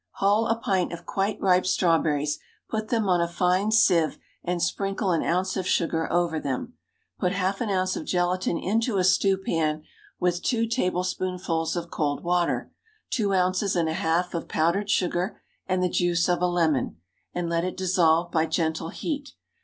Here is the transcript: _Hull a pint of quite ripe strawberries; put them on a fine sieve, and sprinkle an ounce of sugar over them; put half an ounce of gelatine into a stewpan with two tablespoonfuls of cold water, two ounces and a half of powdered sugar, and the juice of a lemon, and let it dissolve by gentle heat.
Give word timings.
_Hull 0.13 0.47
a 0.47 0.55
pint 0.57 0.91
of 0.91 1.05
quite 1.05 1.39
ripe 1.39 1.67
strawberries; 1.67 2.39
put 2.67 2.87
them 2.87 3.07
on 3.07 3.21
a 3.21 3.27
fine 3.27 3.69
sieve, 3.71 4.17
and 4.43 4.59
sprinkle 4.59 5.11
an 5.11 5.21
ounce 5.21 5.55
of 5.55 5.67
sugar 5.67 6.11
over 6.11 6.39
them; 6.39 6.73
put 7.19 7.33
half 7.33 7.61
an 7.61 7.69
ounce 7.69 7.95
of 7.95 8.05
gelatine 8.07 8.57
into 8.57 8.97
a 8.97 9.03
stewpan 9.03 9.83
with 10.19 10.41
two 10.41 10.65
tablespoonfuls 10.65 11.75
of 11.75 11.91
cold 11.91 12.23
water, 12.23 12.71
two 13.11 13.35
ounces 13.35 13.75
and 13.75 13.87
a 13.89 13.93
half 13.93 14.33
of 14.33 14.47
powdered 14.47 14.89
sugar, 14.89 15.39
and 15.67 15.83
the 15.83 15.87
juice 15.87 16.27
of 16.27 16.41
a 16.41 16.47
lemon, 16.47 16.97
and 17.35 17.47
let 17.47 17.63
it 17.63 17.77
dissolve 17.77 18.31
by 18.31 18.47
gentle 18.47 18.89
heat. 18.89 19.33